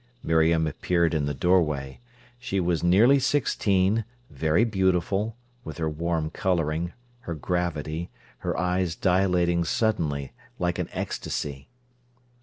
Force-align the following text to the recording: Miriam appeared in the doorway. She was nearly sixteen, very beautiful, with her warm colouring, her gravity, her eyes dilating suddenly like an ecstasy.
Miriam 0.23 0.65
appeared 0.65 1.13
in 1.13 1.27
the 1.27 1.33
doorway. 1.35 1.99
She 2.39 2.59
was 2.59 2.81
nearly 2.83 3.19
sixteen, 3.19 4.03
very 4.31 4.63
beautiful, 4.63 5.37
with 5.63 5.77
her 5.77 5.87
warm 5.91 6.31
colouring, 6.31 6.93
her 7.19 7.35
gravity, 7.35 8.09
her 8.39 8.57
eyes 8.57 8.95
dilating 8.95 9.63
suddenly 9.63 10.31
like 10.57 10.79
an 10.79 10.89
ecstasy. 10.91 11.69